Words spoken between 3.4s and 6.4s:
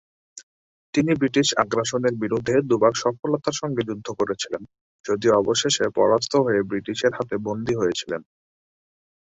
সঙ্গে যুদ্ধ করেছিলেন, যদিও অবশেষে পরাস্ত